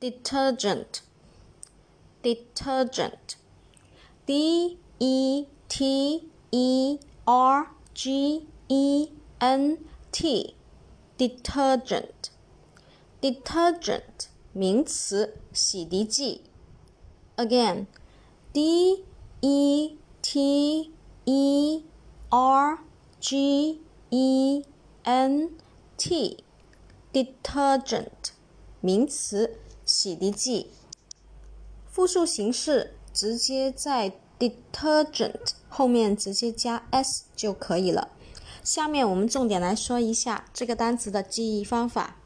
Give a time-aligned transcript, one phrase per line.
[0.00, 1.02] detergent
[2.22, 3.36] detergent
[4.26, 9.78] d e t e r g e n
[10.12, 10.54] t
[11.18, 12.30] detergent
[13.20, 16.42] detergent 名词，洗涤剂。
[17.36, 17.86] Again,
[18.52, 19.04] d
[19.40, 20.90] e t
[21.24, 21.84] e
[22.30, 22.78] r
[23.20, 24.64] g e
[25.04, 25.50] n
[25.98, 26.38] t
[27.12, 28.32] detergent
[28.80, 29.58] 名词，
[29.91, 30.67] 洗涤剂。
[31.91, 38.07] 复数形式直接在 detergent 后面直接加 s 就可以了。
[38.63, 42.20] 下面我们重点来说一下这个单词的记忆方法。